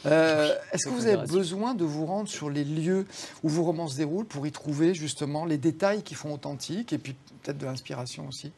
Euh, 0.06 0.53
Est-ce 0.71 0.85
que 0.85 0.89
vous 0.89 1.07
avez 1.07 1.25
besoin 1.27 1.74
de 1.74 1.85
vous 1.85 2.06
rendre 2.06 2.27
sur 2.27 2.50
les 2.50 2.63
lieux 2.63 3.06
où 3.44 3.50
vos 3.50 3.63
romans 3.63 3.88
se 3.88 3.97
déroulent 3.97 4.25
pour 4.25 4.45
y 4.45 4.51
trouver 4.51 4.94
justement 4.94 5.45
les 5.45 5.57
détails 5.57 6.03
qui 6.03 6.13
font 6.13 6.33
authentique 6.33 6.94
et 6.94 6.97
puis 6.97 7.15
peut-être 7.41 7.57
de 7.57 7.65
l'inspiration 7.65 8.27
aussi? 8.27 8.51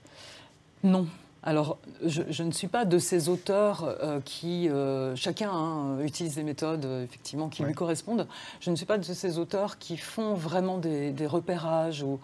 Non, 0.84 1.08
alors, 1.46 1.78
je, 2.04 2.42
ne 2.42 2.52
suis 2.52 2.68
pas 2.68 2.86
de 2.86 2.98
ces 2.98 3.30
auteurs 3.30 3.84
euh, 3.84 4.20
qui, 4.26 4.68
euh, 4.68 5.16
chacun 5.16 5.52
hein, 5.52 6.00
utilise 6.00 6.34
des 6.34 6.44
méthodes 6.44 6.86
euh, 6.86 7.04
effectivement 7.04 7.50
qui 7.50 7.64
lui 7.64 7.76
correspondent. 7.76 8.28
Je 8.60 8.72
ne 8.72 8.76
suis 8.76 8.88
pas 8.88 8.98
de 8.98 9.04
ces 9.04 9.38
auteurs 9.38 9.78
qui 9.78 9.96
font 9.96 10.34
vraiment 10.34 10.80
des, 10.80 11.14
repérages. 11.28 12.04
Ou 12.04 12.20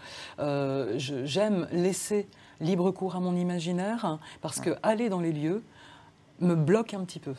j'aime 0.98 1.68
laisser 1.72 2.28
libre 2.62 2.90
cours 2.90 3.16
à 3.16 3.20
mon 3.20 3.36
imaginaire 3.36 4.20
parce 4.42 4.60
que 4.60 4.72
aller 4.82 5.10
dans 5.10 5.20
les 5.20 5.32
lieux 5.32 5.64
me 6.40 6.56
bloque 6.56 6.96
un 6.96 7.04
petit 7.04 7.20
peu. 7.20 7.34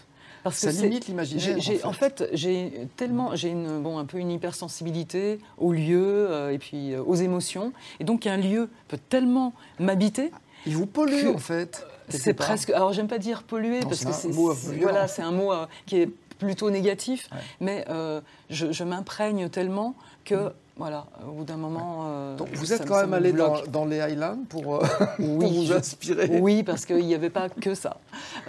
Parce 0.44 0.58
ça 0.58 0.70
limite 0.70 1.08
l'imaginaire. 1.08 1.56
En 1.84 1.92
fait, 1.92 2.28
j'ai 2.32 2.88
tellement, 2.96 3.34
j'ai 3.34 3.48
une, 3.48 3.82
bon, 3.82 3.98
un 3.98 4.04
peu 4.04 4.18
une 4.18 4.30
hypersensibilité 4.30 5.40
aux 5.58 5.72
lieux 5.72 6.50
et 6.52 6.58
puis 6.58 6.96
aux 6.96 7.14
émotions, 7.14 7.72
et 7.98 8.04
donc 8.04 8.28
un 8.28 8.36
lieu 8.36 8.70
peut 8.86 8.98
tellement 9.08 9.52
m'habiter 9.80 10.30
il 10.66 10.76
vous 10.76 10.86
pollue, 10.86 11.28
en 11.28 11.38
fait. 11.38 11.86
C'est 12.08 12.34
presque. 12.34 12.70
Alors, 12.70 12.92
j'aime 12.92 13.08
pas 13.08 13.18
dire 13.18 13.42
polluer, 13.42 13.80
parce 13.80 14.04
que 14.04 14.12
c'est. 14.12 14.30
Voilà, 14.30 15.08
c'est 15.08 15.22
un 15.22 15.32
mot 15.32 15.52
euh, 15.52 15.66
qui 15.86 15.98
est 15.98 16.10
plutôt 16.38 16.70
négatif, 16.70 17.28
mais 17.60 17.84
euh, 17.88 18.20
je, 18.50 18.84
m'imprègne 18.84 19.48
tellement 19.48 19.94
que. 20.24 20.52
Voilà, 20.76 21.06
au 21.28 21.32
bout 21.32 21.44
d'un 21.44 21.58
moment. 21.58 22.04
Euh, 22.06 22.36
Donc 22.36 22.48
vous 22.54 22.72
êtes 22.72 22.86
quand 22.86 23.00
même 23.00 23.12
allé 23.12 23.32
dans, 23.32 23.84
les 23.84 24.00
Highlands 24.00 24.38
pour, 24.48 24.82
vous 25.18 25.72
inspirer 25.72 26.40
Oui, 26.40 26.62
parce 26.62 26.86
qu'il 26.86 27.04
n'y 27.06 27.14
avait 27.14 27.30
pas 27.30 27.48
que 27.48 27.74
ça. 27.74 27.98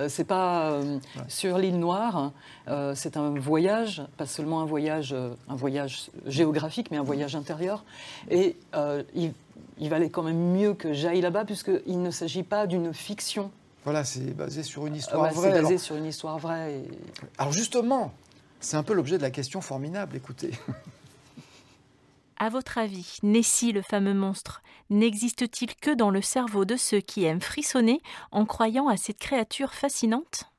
c'est 0.08 0.24
pas 0.24 0.80
sur 1.28 1.58
l'île 1.58 1.80
Noire, 1.80 2.32
c'est 2.96 3.18
un 3.18 3.38
voyage, 3.38 4.04
pas 4.18 4.26
seulement 4.26 4.62
un 4.62 4.66
voyage, 4.66 5.14
un 5.50 5.56
voyage 5.56 6.10
géographique, 6.26 6.92
mais 6.92 6.98
un 6.98 7.04
voyage 7.04 7.36
intérieur. 7.36 7.84
Et 8.32 8.56
il 9.14 9.34
il 9.80 9.90
valait 9.90 10.10
quand 10.10 10.24
même 10.24 10.54
mieux 10.54 10.74
que 10.74 10.94
j'aille 10.94 11.22
là-bas, 11.22 11.46
puisqu'il 11.46 12.02
ne 12.02 12.12
s'agit 12.12 12.44
pas 12.44 12.68
d'une 12.68 12.94
fiction. 12.94 13.52
Voilà, 13.84 14.06
c'est 14.06 14.36
basé 14.36 14.64
sur 14.64 14.88
une 14.88 14.96
histoire 14.96 15.32
vraie. 15.34 15.52
C'est 15.52 15.62
basé 15.62 15.78
sur 15.78 15.96
une 15.96 16.06
histoire 16.06 16.38
vraie. 16.40 16.82
Alors 17.38 17.52
justement, 17.52 18.14
c'est 18.60 18.78
un 18.78 18.84
peu 18.84 18.94
l'objet 18.94 19.18
de 19.18 19.24
la 19.24 19.32
question 19.32 19.62
formidable, 19.62 20.16
écoutez. 20.16 20.52
À 22.44 22.50
votre 22.50 22.78
avis, 22.78 23.20
Nessie, 23.24 23.72
le 23.72 23.82
fameux 23.82 24.14
monstre, 24.14 24.64
n'existe-t-il 24.90 25.78
que 25.78 25.96
dans 25.96 26.10
le 26.10 26.22
cerveau 26.22 26.66
de 26.66 26.76
ceux 26.76 27.00
qui 27.00 27.24
aiment 27.24 27.40
frissonner 27.40 28.02
en 28.34 28.44
croyant 28.44 28.90
à 28.90 28.98
cette 28.98 29.18
créature 29.18 29.74
fascinante? 29.74 30.52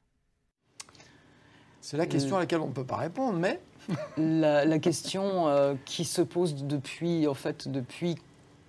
C'est 1.82 1.98
la 1.98 2.06
question 2.06 2.36
à 2.36 2.40
laquelle 2.40 2.60
on 2.60 2.68
ne 2.68 2.72
peut 2.72 2.86
pas 2.86 2.96
répondre, 2.96 3.38
mais... 3.38 3.60
la, 4.16 4.78
question 4.78 5.46
euh, 5.48 5.74
qui 5.84 6.06
se 6.06 6.22
pose 6.22 6.54
depuis, 6.54 7.28
en 7.28 7.34
fait, 7.34 7.68
depuis 7.68 8.16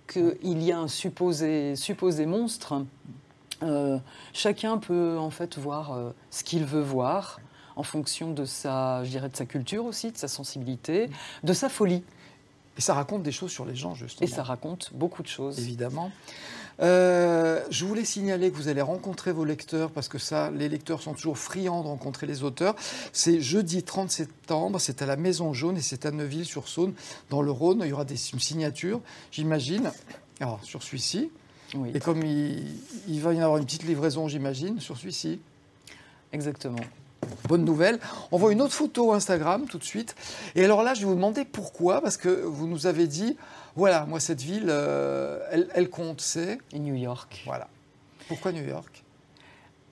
qu'il 0.06 0.62
y 0.62 0.70
a 0.70 0.78
un 0.78 0.88
supposé, 0.88 1.74
supposé 1.74 2.26
monstre, 2.26 2.84
euh, 3.62 3.98
chacun 4.34 4.76
peut 4.76 5.16
en 5.18 5.30
fait 5.30 5.56
voir 5.56 5.92
euh, 5.94 6.10
ce 6.28 6.44
qu'il 6.44 6.66
veut 6.66 6.82
voir 6.82 7.40
en 7.76 7.82
fonction 7.82 8.32
de 8.32 8.44
sa, 8.44 9.04
je 9.04 9.10
dirais, 9.10 9.30
de 9.30 9.36
sa 9.36 9.46
culture 9.46 9.86
aussi, 9.86 10.12
de 10.12 10.18
sa 10.18 10.28
sensibilité, 10.28 11.08
de 11.44 11.52
sa 11.54 11.70
folie. 11.70 12.02
Et 12.76 12.80
ça 12.80 12.94
raconte 12.94 13.22
des 13.22 13.32
choses 13.32 13.50
sur 13.50 13.64
les 13.64 13.74
gens, 13.74 13.94
justement. 13.94 14.26
Et 14.26 14.30
ça 14.30 14.42
raconte 14.42 14.90
beaucoup 14.92 15.22
de 15.22 15.28
choses. 15.28 15.58
Évidemment. 15.58 16.10
Euh, 16.80 17.62
je 17.70 17.86
voulais 17.86 18.04
signaler 18.04 18.50
que 18.50 18.56
vous 18.56 18.68
allez 18.68 18.82
rencontrer 18.82 19.32
vos 19.32 19.44
lecteurs, 19.44 19.90
parce 19.90 20.08
que 20.08 20.18
ça, 20.18 20.50
les 20.50 20.68
lecteurs 20.68 21.00
sont 21.00 21.14
toujours 21.14 21.38
friands 21.38 21.82
de 21.82 21.88
rencontrer 21.88 22.26
les 22.26 22.42
auteurs. 22.42 22.74
C'est 23.12 23.40
jeudi 23.40 23.82
30 23.82 24.10
septembre, 24.10 24.78
c'est 24.78 25.00
à 25.00 25.06
la 25.06 25.16
Maison 25.16 25.52
Jaune 25.52 25.78
et 25.78 25.82
c'est 25.82 26.04
à 26.04 26.10
Neuville-sur-Saône, 26.10 26.92
dans 27.30 27.40
le 27.40 27.50
Rhône. 27.50 27.80
Il 27.82 27.88
y 27.88 27.92
aura 27.92 28.04
des, 28.04 28.32
une 28.32 28.40
signature, 28.40 29.00
j'imagine, 29.30 29.90
alors, 30.40 30.60
sur 30.62 30.82
celui-ci. 30.82 31.30
Oui, 31.74 31.90
Et 31.94 31.98
comme 31.98 32.22
il, 32.22 32.62
il 33.08 33.20
va 33.20 33.32
y 33.32 33.40
avoir 33.40 33.56
une 33.56 33.64
petite 33.64 33.84
livraison, 33.84 34.28
j'imagine, 34.28 34.78
sur 34.80 34.96
celui-ci. 34.96 35.40
exactement. 36.32 36.80
Bonne 37.48 37.64
nouvelle. 37.64 37.98
On 38.32 38.38
voit 38.38 38.52
une 38.52 38.60
autre 38.60 38.72
photo 38.74 39.12
Instagram 39.12 39.66
tout 39.68 39.78
de 39.78 39.84
suite. 39.84 40.14
Et 40.54 40.64
alors 40.64 40.82
là, 40.82 40.94
je 40.94 41.00
vais 41.00 41.06
vous 41.06 41.14
demander 41.14 41.44
pourquoi, 41.44 42.00
parce 42.00 42.16
que 42.16 42.28
vous 42.28 42.66
nous 42.66 42.86
avez 42.86 43.06
dit, 43.06 43.36
voilà, 43.76 44.04
moi 44.06 44.20
cette 44.20 44.42
ville, 44.42 44.66
euh, 44.68 45.40
elle, 45.50 45.68
elle 45.74 45.88
compte, 45.90 46.20
c'est 46.20 46.58
New 46.72 46.94
York. 46.94 47.42
voilà. 47.46 47.68
Pourquoi 48.28 48.52
New 48.52 48.64
York? 48.66 49.04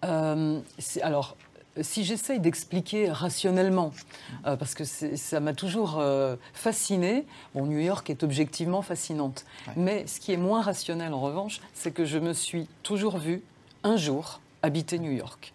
Euh, 0.05 0.61
alors, 1.03 1.37
si 1.81 2.05
j'essaye 2.05 2.41
d'expliquer 2.41 3.11
rationnellement, 3.11 3.93
euh, 4.47 4.57
parce 4.57 4.75
que 4.75 4.85
ça 4.85 5.41
m'a 5.41 5.55
toujours 5.55 5.99
euh, 5.99 6.37
fasciné, 6.53 7.27
bon, 7.55 7.67
New 7.67 7.79
York 7.79 8.09
est 8.11 8.23
objectivement 8.23 8.83
fascinante, 8.83 9.45
Ouais. 9.69 9.73
mais 9.77 10.07
ce 10.07 10.21
qui 10.21 10.33
est 10.33 10.37
moins 10.37 10.63
rationnel 10.63 11.13
en 11.15 11.21
revanche, 11.21 11.61
c'est 11.73 11.91
que 11.93 12.05
je 12.05 12.19
me 12.19 12.33
suis 12.33 12.69
toujours 12.83 13.19
vue 13.19 13.43
un 13.83 13.97
jour 13.97 14.41
habiter 14.63 14.99
New 14.99 15.13
York. 15.13 15.53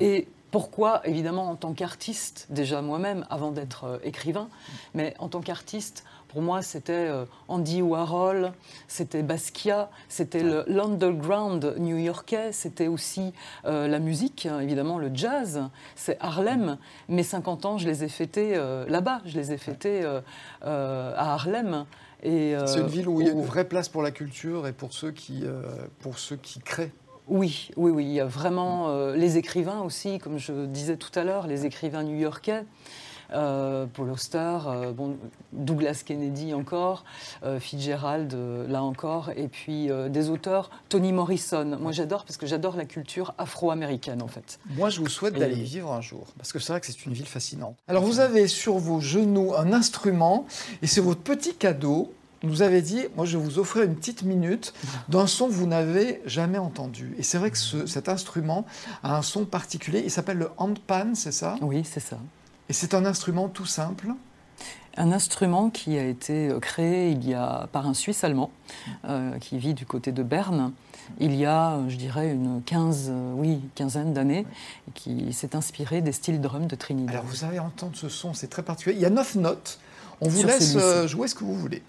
Et 0.00 0.28
pourquoi 0.50 1.00
Évidemment, 1.04 1.50
en 1.50 1.56
tant 1.56 1.72
qu'artiste, 1.72 2.46
déjà 2.50 2.82
moi-même, 2.82 3.26
avant 3.30 3.50
d'être 3.50 3.84
euh, 3.84 3.98
écrivain, 4.02 4.48
mais 4.94 5.14
en 5.18 5.28
tant 5.28 5.40
qu'artiste, 5.40 6.04
pour 6.28 6.42
moi, 6.42 6.60
c'était 6.60 6.92
euh, 6.92 7.24
Andy 7.48 7.80
Warhol, 7.80 8.52
c'était 8.88 9.22
Basquiat, 9.22 9.88
c'était 10.08 10.42
l'underground 10.66 11.76
new-yorkais, 11.78 12.52
c'était 12.52 12.88
aussi 12.88 13.32
euh, 13.64 13.88
la 13.88 13.98
musique, 13.98 14.44
hein, 14.44 14.60
évidemment 14.60 14.98
le 14.98 15.10
jazz, 15.14 15.62
c'est 15.94 16.18
Harlem. 16.20 16.76
Mes 17.08 17.22
50 17.22 17.64
ans, 17.64 17.78
je 17.78 17.88
les 17.88 18.04
ai 18.04 18.08
fêtés 18.08 18.52
euh, 18.54 18.84
là-bas, 18.86 19.22
je 19.24 19.38
les 19.38 19.52
ai 19.52 19.56
fêtés 19.56 20.02
euh, 20.04 20.20
à 20.60 21.32
Harlem. 21.32 21.86
C'est 22.22 22.80
une 22.80 22.86
ville 22.86 23.08
où 23.08 23.22
il 23.22 23.28
y 23.28 23.30
a 23.30 23.32
une 23.32 23.44
vraie 23.44 23.66
place 23.66 23.88
pour 23.88 24.02
la 24.02 24.10
culture 24.10 24.66
et 24.66 24.72
pour 24.72 24.92
ceux 24.92 25.12
qui, 25.12 25.44
pour 26.00 26.18
ceux 26.18 26.36
qui 26.36 26.60
créent. 26.60 26.92
Oui, 27.28 27.70
oui, 27.76 27.90
oui. 27.90 28.04
Il 28.04 28.12
y 28.12 28.20
a 28.20 28.26
vraiment 28.26 28.88
euh, 28.88 29.16
les 29.16 29.36
écrivains 29.36 29.80
aussi, 29.80 30.18
comme 30.18 30.38
je 30.38 30.66
disais 30.66 30.96
tout 30.96 31.16
à 31.18 31.24
l'heure, 31.24 31.46
les 31.46 31.66
écrivains 31.66 32.02
new-yorkais. 32.04 32.64
Euh, 33.32 33.86
Paul 33.92 34.10
Auster, 34.12 34.58
euh, 34.68 34.92
bon, 34.92 35.16
Douglas 35.52 36.02
Kennedy 36.06 36.54
encore, 36.54 37.02
euh, 37.42 37.58
Fitzgerald 37.58 38.32
là 38.68 38.84
encore, 38.84 39.30
et 39.36 39.48
puis 39.48 39.88
des 40.10 40.30
auteurs, 40.30 40.70
Toni 40.88 41.12
Morrison. 41.12 41.76
Moi 41.80 41.90
j'adore 41.90 42.24
parce 42.24 42.36
que 42.36 42.46
j'adore 42.46 42.76
la 42.76 42.84
culture 42.84 43.34
afro-américaine 43.36 44.22
en 44.22 44.28
fait. 44.28 44.60
Moi, 44.76 44.90
je 44.90 45.00
vous 45.00 45.08
souhaite 45.08 45.34
Et- 45.34 45.40
d'aller 45.40 45.56
vivre 45.56 45.92
un 45.92 46.00
jour, 46.00 46.28
parce 46.38 46.52
que 46.52 46.60
c'est 46.60 46.72
vrai 46.72 46.80
que 46.80 46.86
c'est 46.86 47.04
une 47.04 47.14
ville 47.14 47.26
fascinante. 47.26 47.76
Alors, 47.88 48.04
vous 48.04 48.20
avez 48.20 48.46
sur 48.46 48.78
vos 48.78 49.00
genoux 49.00 49.54
un 49.56 49.72
instrument, 49.72 50.46
et 50.80 50.86
c'est 50.86 51.00
votre 51.00 51.20
petit 51.22 51.56
cadeau. 51.56 52.12
Nous 52.42 52.62
avez 52.62 52.82
dit, 52.82 53.04
moi, 53.16 53.24
je 53.24 53.38
vais 53.38 53.42
vous 53.44 53.58
offrir 53.58 53.84
une 53.84 53.94
petite 53.96 54.22
minute 54.22 54.74
d'un 55.08 55.26
son 55.26 55.48
que 55.48 55.52
vous 55.52 55.66
n'avez 55.66 56.20
jamais 56.26 56.58
entendu. 56.58 57.14
Et 57.18 57.22
c'est 57.22 57.38
vrai 57.38 57.50
que 57.50 57.58
ce- 57.58 57.86
cet 57.86 58.08
instrument 58.08 58.66
a 59.02 59.16
un 59.16 59.22
son 59.22 59.44
particulier. 59.46 60.02
Il 60.04 60.10
s'appelle 60.10 60.38
le 60.38 60.50
handpan, 60.58 61.14
c'est 61.14 61.32
ça? 61.32 61.56
Oui, 61.62 61.82
c'est 61.90 62.00
ça. 62.00 62.18
Et 62.68 62.72
c'est 62.72 62.94
un 62.94 63.04
instrument 63.06 63.48
tout 63.48 63.64
simple? 63.66 64.08
Un 64.98 65.12
instrument 65.12 65.68
qui 65.70 65.98
a 65.98 66.04
été 66.04 66.48
euh, 66.48 66.58
créé 66.58 67.10
il 67.10 67.28
y 67.28 67.34
a 67.34 67.68
par 67.72 67.86
un 67.86 67.92
Suisse 67.94 68.24
allemand 68.24 68.50
euh, 69.06 69.38
qui 69.38 69.58
vit 69.58 69.74
du 69.74 69.84
côté 69.84 70.10
de 70.10 70.22
Berne. 70.22 70.72
Il 71.20 71.34
y 71.34 71.44
a, 71.44 71.72
euh, 71.72 71.88
je 71.88 71.96
dirais, 71.96 72.30
une 72.32 72.62
quinze, 72.64 73.08
euh, 73.10 73.32
oui, 73.34 73.60
quinzaine 73.74 74.14
d'années, 74.14 74.46
et 74.88 74.90
qui 74.94 75.32
s'est 75.34 75.54
inspiré 75.54 76.00
des 76.00 76.12
styles 76.12 76.40
drum 76.40 76.66
de 76.66 76.76
Trinidad. 76.76 77.14
Alors, 77.14 77.26
vous 77.26 77.44
allez 77.44 77.58
entendre 77.58 77.94
ce 77.94 78.08
son, 78.08 78.32
c'est 78.34 78.48
très 78.48 78.62
particulier. 78.62 78.96
Il 78.96 79.02
y 79.02 79.06
a 79.06 79.10
neuf 79.10 79.34
notes. 79.34 79.78
On 80.22 80.28
vous 80.28 80.38
Sur 80.38 80.48
laisse 80.48 80.76
jouer 81.06 81.28
ce 81.28 81.34
que 81.34 81.44
vous 81.44 81.54
voulez. 81.54 81.82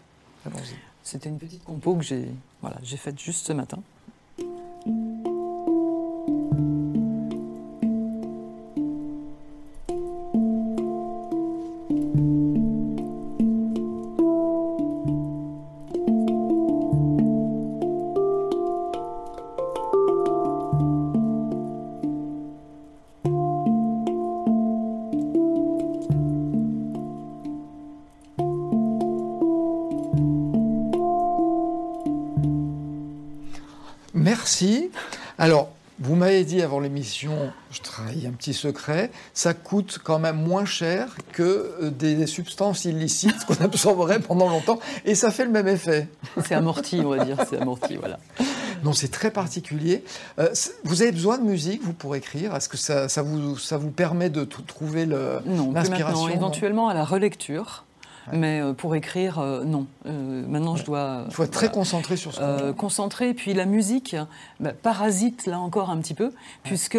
C'était 1.03 1.29
une 1.29 1.39
petite 1.39 1.63
compo 1.63 1.95
que 1.95 2.03
j'ai 2.03 2.27
voilà, 2.61 2.77
faite 2.97 3.19
juste 3.19 3.47
ce 3.47 3.53
matin. 3.53 3.79
Merci. 34.27 34.91
Alors, 35.37 35.69
vous 36.01 36.15
m'avez 36.15 36.43
dit 36.43 36.61
avant 36.61 36.81
l'émission, 36.81 37.31
je 37.71 37.79
trahis 37.79 38.27
un 38.27 38.31
petit 38.31 38.53
secret, 38.53 39.09
ça 39.33 39.53
coûte 39.53 39.99
quand 40.03 40.19
même 40.19 40.35
moins 40.35 40.65
cher 40.65 41.15
que 41.31 41.77
euh, 41.81 41.89
des 41.91 42.27
substances 42.27 42.83
illicites 42.83 43.45
qu'on 43.45 43.55
absorberait 43.63 44.19
pendant 44.19 44.49
longtemps, 44.49 44.79
et 45.05 45.15
ça 45.15 45.31
fait 45.31 45.45
le 45.45 45.51
même 45.51 45.69
effet. 45.69 46.09
C'est 46.43 46.55
amorti, 46.55 46.99
on 47.05 47.11
va 47.11 47.23
dire, 47.23 47.37
c'est 47.49 47.57
amorti, 47.57 47.95
voilà. 47.95 48.19
Non, 48.83 48.91
c'est 48.91 49.07
très 49.07 49.31
particulier. 49.31 50.03
Euh, 50.39 50.49
vous 50.83 51.03
avez 51.03 51.13
besoin 51.13 51.37
de 51.37 51.43
musique, 51.43 51.81
vous, 51.81 51.93
pour 51.93 52.13
écrire? 52.13 52.53
Est-ce 52.53 52.67
que 52.67 52.75
ça, 52.75 53.07
ça 53.07 53.21
vous, 53.21 53.57
ça 53.57 53.77
vous 53.77 53.91
permet 53.91 54.29
de 54.29 54.43
trouver 54.43 55.05
Non, 55.05 55.71
l'inspiration 55.71 56.07
maintenant, 56.07 56.27
non 56.27 56.35
éventuellement 56.35 56.89
à 56.89 56.93
la 56.93 57.05
relecture, 57.05 57.85
Ouais. 58.31 58.37
mais 58.37 58.61
euh, 58.61 58.73
pour 58.73 58.95
écrire, 58.95 59.39
euh, 59.39 59.63
non. 59.63 59.87
Euh, 60.05 60.45
maintenant, 60.47 60.75
je 60.75 60.83
dois... 60.85 61.23
Il 61.27 61.33
faut 61.33 61.43
être 61.43 61.51
très 61.51 61.71
concentré 61.71 62.17
sur 62.17 62.33
ce 62.33 62.39
qu'on 62.39 62.73
concentré. 62.73 63.33
Puis 63.33 63.53
la 63.53 63.65
musique 63.65 64.15
bah, 64.59 64.73
parasite 64.73 65.45
là 65.45 65.59
encore 65.59 65.89
un 65.89 65.97
petit 65.97 66.13
peu, 66.13 66.31
puisque 66.63 66.97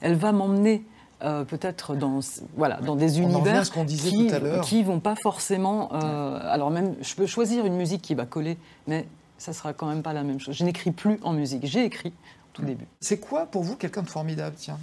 elle 0.00 0.14
va 0.14 0.32
m'emmener 0.32 0.84
euh, 1.22 1.44
peut-être 1.44 1.94
dans, 1.94 2.20
voilà, 2.56 2.76
dans 2.82 2.96
des 2.96 3.18
On 3.18 3.22
univers 3.22 3.64
ce 3.64 3.70
qu'on 3.70 3.84
disait 3.84 4.10
qui 4.10 4.26
tout 4.26 4.34
à 4.34 4.38
l'heure. 4.40 4.64
qui 4.64 4.82
vont 4.82 5.00
pas 5.00 5.14
forcément. 5.16 5.90
euh, 5.94 6.38
alors 6.42 6.70
même, 6.70 6.94
je 7.00 7.14
peux 7.14 7.26
choisir 7.26 7.64
une 7.64 7.76
musique 7.76 8.02
qui 8.02 8.14
va 8.14 8.26
coller, 8.26 8.58
mais 8.86 9.06
ça 9.38 9.52
sera 9.52 9.72
quand 9.72 9.86
même 9.86 10.02
pas 10.02 10.12
la 10.12 10.22
même 10.22 10.38
chose. 10.38 10.54
Je 10.54 10.64
n'écris 10.64 10.90
plus 10.90 11.18
en 11.22 11.32
musique. 11.32 11.64
J'ai 11.66 11.84
écrit 11.84 12.10
au 12.10 12.48
tout 12.52 12.62
début. 12.62 12.84
C'est 13.00 13.18
quoi 13.18 13.46
pour 13.46 13.62
vous 13.62 13.76
quelqu'un 13.76 14.02
de 14.02 14.08
formidable 14.08 14.56
Tiens? 14.58 14.78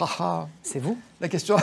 Haha. 0.00 0.48
C'est 0.62 0.78
vous? 0.78 0.98
La 1.20 1.28
question. 1.28 1.56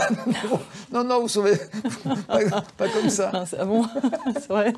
non, 0.91 1.03
non, 1.03 1.21
vous 1.21 1.27
sauvez. 1.27 1.57
pas, 2.27 2.61
pas 2.77 2.89
comme 2.89 3.09
ça. 3.09 3.31
Ah, 3.33 3.45
c'est- 3.45 3.57
ah 3.59 3.65
bon 3.65 3.85
C'est 4.33 4.47
vrai 4.49 4.73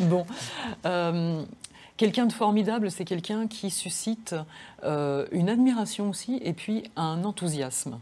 Bon. 0.00 0.24
Euh, 0.84 1.42
quelqu'un 1.96 2.26
de 2.26 2.32
formidable, 2.32 2.90
c'est 2.90 3.04
quelqu'un 3.04 3.46
qui 3.48 3.70
suscite 3.70 4.34
euh, 4.84 5.26
une 5.32 5.48
admiration 5.48 6.10
aussi 6.10 6.40
et 6.44 6.52
puis 6.52 6.84
un 6.96 7.24
enthousiasme. 7.24 7.98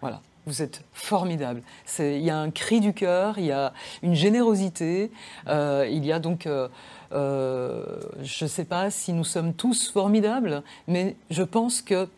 Voilà. 0.00 0.20
Vous 0.46 0.60
êtes 0.60 0.82
formidable. 0.92 1.62
Il 1.98 2.18
y 2.18 2.28
a 2.28 2.36
un 2.38 2.50
cri 2.50 2.80
du 2.80 2.92
cœur, 2.92 3.38
il 3.38 3.46
y 3.46 3.52
a 3.52 3.72
une 4.02 4.14
générosité, 4.14 5.10
euh, 5.48 5.88
il 5.90 6.04
y 6.04 6.12
a 6.12 6.18
donc, 6.18 6.46
euh, 6.46 6.68
euh, 7.12 7.82
je 8.22 8.44
ne 8.44 8.48
sais 8.50 8.66
pas 8.66 8.90
si 8.90 9.14
nous 9.14 9.24
sommes 9.24 9.54
tous 9.54 9.90
formidables, 9.90 10.62
mais 10.86 11.16
je 11.30 11.42
pense 11.42 11.80
que 11.80 12.08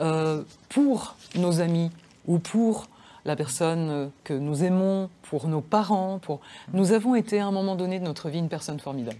euh, 0.00 0.42
pour 0.68 1.16
nos 1.36 1.60
amis 1.60 1.90
ou 2.26 2.38
pour 2.38 2.88
la 3.24 3.36
personne 3.36 4.10
que 4.24 4.34
nous 4.34 4.64
aimons, 4.64 5.08
pour 5.22 5.46
nos 5.46 5.60
parents, 5.60 6.18
pour... 6.18 6.40
nous 6.72 6.92
avons 6.92 7.14
été 7.14 7.38
à 7.38 7.46
un 7.46 7.52
moment 7.52 7.76
donné 7.76 8.00
de 8.00 8.04
notre 8.04 8.28
vie 8.28 8.38
une 8.38 8.48
personne 8.48 8.80
formidable. 8.80 9.18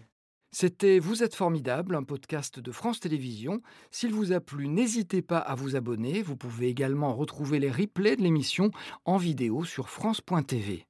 C'était 0.54 0.98
Vous 0.98 1.22
êtes 1.22 1.34
formidable, 1.34 1.94
un 1.94 2.02
podcast 2.02 2.60
de 2.60 2.72
France 2.72 3.00
Télévisions. 3.00 3.62
S'il 3.90 4.12
vous 4.12 4.32
a 4.32 4.40
plu, 4.40 4.68
n'hésitez 4.68 5.22
pas 5.22 5.38
à 5.38 5.54
vous 5.54 5.76
abonner. 5.76 6.20
Vous 6.20 6.36
pouvez 6.36 6.68
également 6.68 7.14
retrouver 7.14 7.58
les 7.58 7.70
replays 7.70 8.16
de 8.16 8.22
l'émission 8.22 8.70
en 9.06 9.16
vidéo 9.16 9.64
sur 9.64 9.88
France.tv. 9.88 10.84